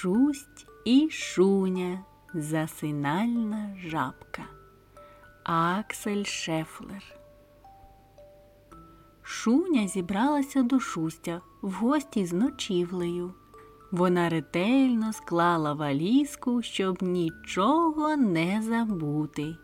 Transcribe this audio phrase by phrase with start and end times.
[0.00, 2.04] Шусть і шуня
[2.34, 4.42] засинальна жабка.
[5.44, 7.04] Аксель Шефлер.
[9.22, 13.34] Шуня зібралася до шустя в гості з ночівлею.
[13.90, 19.56] Вона ретельно склала валізку, щоб нічого не забути.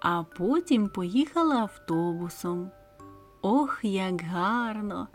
[0.00, 2.70] А потім поїхала автобусом.
[3.42, 5.08] Ох, як гарно!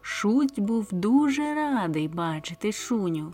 [0.00, 3.32] Шуть був дуже радий бачити шуню.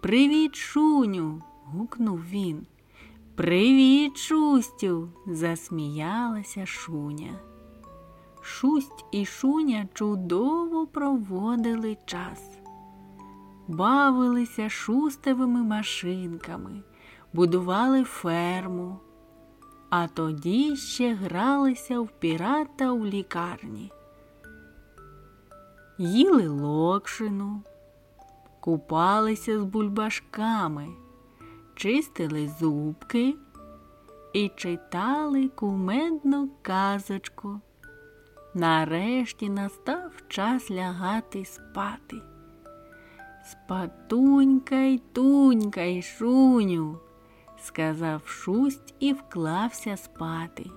[0.00, 1.42] Привіт, шуню.
[1.64, 2.66] гукнув він.
[3.34, 5.08] Привіт, шустю.
[5.26, 7.32] засміялася шуня.
[8.42, 12.50] Шусть і шуня чудово проводили час.
[13.68, 16.82] Бавилися шустевими машинками,
[17.32, 18.98] будували ферму,
[19.90, 23.92] а тоді ще гралися в пірата у лікарні
[25.98, 27.62] їли локшину,
[28.60, 30.88] купалися з бульбашками,
[31.74, 33.34] чистили зубки
[34.32, 37.60] і читали кумедну казочку.
[38.54, 42.16] Нарешті настав час лягати спати.
[43.44, 46.98] Спатунькай, тунькай, шуню,
[47.58, 50.70] сказав шусть і вклався спати,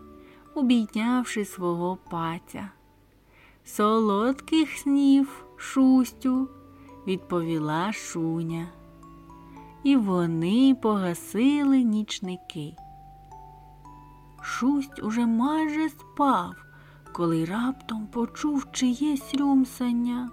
[0.54, 2.70] обійнявши свого паця.
[3.76, 6.50] Солодких снів, шустю,
[7.08, 8.68] відповіла шуня.
[9.84, 12.76] І вони погасили нічники.
[14.42, 16.54] Шусть уже майже спав,
[17.14, 20.30] коли раптом почув чиєсь рюмсання.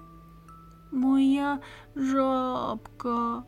[0.92, 1.58] Моя
[1.96, 3.42] жабка.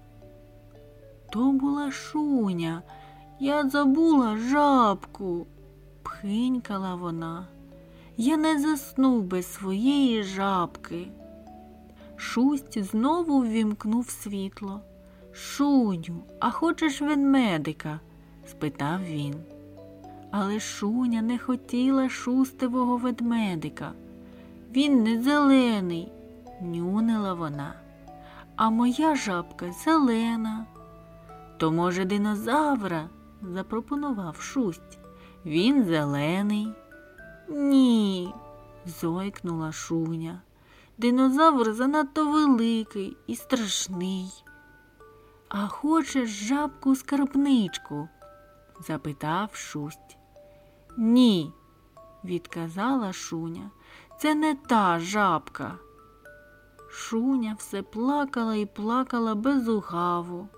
[1.32, 2.82] То була шуня.
[3.40, 5.46] Я забула жабку,
[6.02, 7.46] пхинькала вона
[8.16, 11.08] я не заснув без своєї жабки.
[12.16, 14.80] Шусть знову ввімкнув світло.
[15.32, 18.00] Шуню, а хочеш ведмедика?
[18.46, 19.34] спитав він.
[20.30, 23.92] Але шуня не хотіла шустивого ведмедика.
[24.72, 26.12] Він не зелений,
[26.60, 27.74] нюнила вона.
[28.56, 30.66] А моя жабка зелена.
[31.56, 33.08] То, може, динозавра?
[33.42, 34.98] запропонував шусть.
[35.46, 36.72] Він зелений.
[37.48, 37.83] Ні,
[38.86, 40.42] зойкнула шуня.
[40.98, 44.44] Динозавр занадто великий і страшний.
[45.48, 48.08] А хочеш жабку скарбничку?
[48.80, 50.18] запитав шусть.
[50.96, 51.52] Ні,
[52.24, 53.70] відказала шуня.
[54.20, 55.78] Це не та жабка.
[56.90, 60.48] Шуня все плакала і плакала безугаву.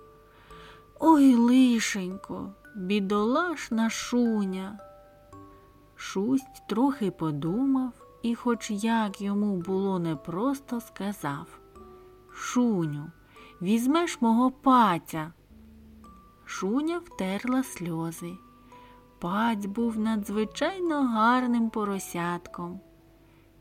[0.99, 4.79] Ой, лишенько, бідолашна шуня.
[5.95, 11.59] Шусть трохи подумав і, хоч як йому було непросто, сказав
[12.33, 13.11] Шуню,
[13.61, 15.33] візьмеш мого паця.
[16.45, 18.33] Шуня втерла сльози.
[19.19, 22.79] Паць був надзвичайно гарним поросятком.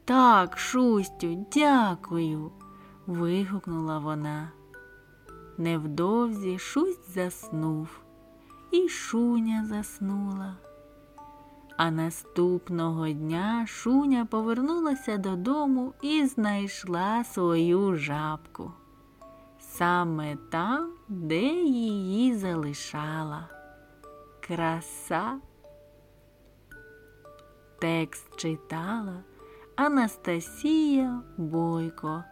[0.05, 2.53] Так, Шустю, дякую.
[3.07, 4.53] вигукнула вона.
[5.59, 7.89] Невдовзі шусть заснув,
[8.71, 10.57] і шуня заснула.
[11.77, 18.73] А наступного дня шуня повернулася додому і знайшла свою жабку.
[19.59, 23.49] Саме там, де її залишала.
[24.41, 25.39] Краса.
[27.81, 29.25] Текст читала
[29.77, 32.25] Анастасія Бойко.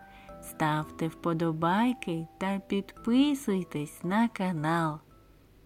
[0.42, 4.98] Ставте вподобайки та підписуйтесь на канал.